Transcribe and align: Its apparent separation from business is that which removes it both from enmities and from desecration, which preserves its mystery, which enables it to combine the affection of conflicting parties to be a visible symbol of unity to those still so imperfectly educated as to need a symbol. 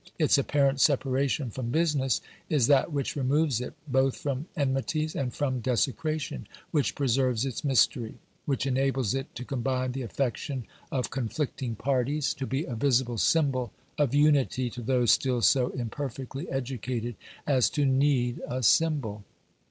Its 0.17 0.35
apparent 0.39 0.79
separation 0.81 1.51
from 1.51 1.69
business 1.69 2.21
is 2.49 2.65
that 2.65 2.91
which 2.91 3.15
removes 3.15 3.61
it 3.61 3.75
both 3.87 4.17
from 4.17 4.47
enmities 4.57 5.15
and 5.15 5.31
from 5.31 5.59
desecration, 5.59 6.47
which 6.71 6.95
preserves 6.95 7.45
its 7.45 7.63
mystery, 7.63 8.15
which 8.45 8.65
enables 8.65 9.13
it 9.13 9.27
to 9.35 9.45
combine 9.45 9.91
the 9.91 10.01
affection 10.01 10.65
of 10.91 11.11
conflicting 11.11 11.75
parties 11.75 12.33
to 12.33 12.47
be 12.47 12.63
a 12.65 12.73
visible 12.73 13.19
symbol 13.19 13.71
of 13.99 14.15
unity 14.15 14.71
to 14.71 14.81
those 14.81 15.11
still 15.11 15.39
so 15.39 15.69
imperfectly 15.69 16.49
educated 16.49 17.15
as 17.45 17.69
to 17.69 17.85
need 17.85 18.41
a 18.49 18.63
symbol. 18.63 19.23